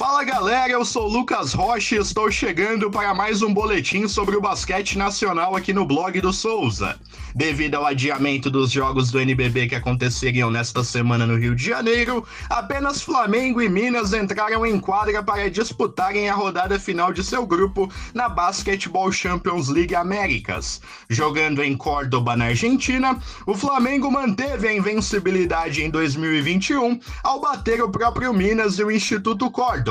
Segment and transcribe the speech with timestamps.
[0.00, 4.40] Fala galera, eu sou Lucas Rocha e estou chegando para mais um boletim sobre o
[4.40, 6.98] basquete nacional aqui no blog do Souza.
[7.34, 12.26] Devido ao adiamento dos jogos do NBB que aconteceriam nesta semana no Rio de Janeiro,
[12.48, 17.92] apenas Flamengo e Minas entraram em quadra para disputarem a rodada final de seu grupo
[18.14, 20.80] na Basketball Champions League Américas.
[21.10, 27.90] Jogando em Córdoba, na Argentina, o Flamengo manteve a invencibilidade em 2021 ao bater o
[27.90, 29.89] próprio Minas e o Instituto Córdoba.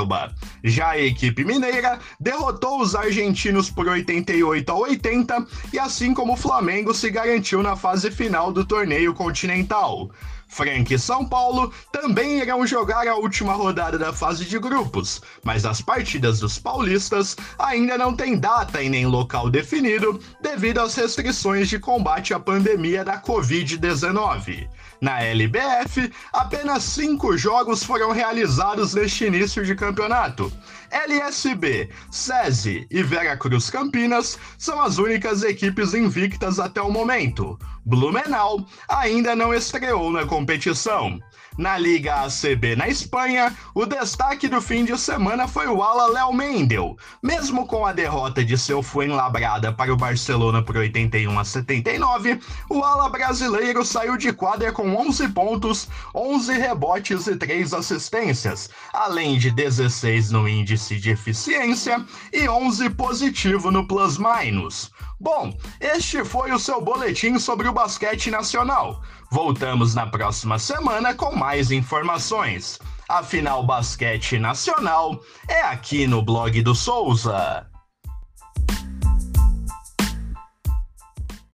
[0.64, 6.36] Já a equipe mineira derrotou os argentinos por 88 a 80 e assim como o
[6.36, 10.10] Flamengo se garantiu na fase final do torneio continental.
[10.50, 15.64] Frank e São Paulo também irão jogar a última rodada da fase de grupos, mas
[15.64, 21.68] as partidas dos paulistas ainda não têm data e nem local definido devido às restrições
[21.68, 24.68] de combate à pandemia da Covid-19.
[25.00, 30.52] Na LBF, apenas cinco jogos foram realizados neste início de campeonato.
[30.90, 37.58] LSB, SESI e Veracruz Campinas são as únicas equipes invictas até o momento.
[37.86, 41.20] Blumenau ainda não estreou na competição.
[41.58, 46.32] Na Liga ACB na Espanha, o destaque do fim de semana foi o ala Léo
[46.32, 46.96] Mendel.
[47.22, 52.82] Mesmo com a derrota de seu Fuenlabrada para o Barcelona por 81 a 79, o
[52.82, 59.50] ala brasileiro saiu de quadra com 11 pontos, 11 rebotes e 3 assistências, além de
[59.50, 64.90] 16 no índice de eficiência e 11 positivo no plus-minus.
[65.20, 69.02] Bom, este foi o seu boletim sobre o basquete nacional.
[69.30, 72.78] Voltamos na próxima semana com mais informações.
[73.06, 77.69] Afinal, basquete nacional é aqui no blog do Souza.